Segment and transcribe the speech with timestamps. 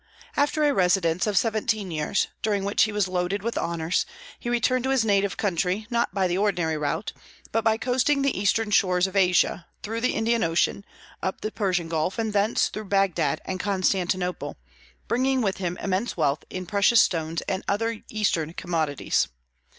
[0.35, 4.03] After a residence of seventeen years, during which he was loaded with honors,
[4.39, 7.13] he returned to his native country, not by the ordinary route,
[7.51, 10.83] but by coasting the eastern shores of Asia, through the Indian Ocean,
[11.21, 14.57] up the Persian Gulf, and thence through Bagdad and Constantinople,
[15.07, 19.27] bringing with him immense wealth in precious stones and other Eastern commodities.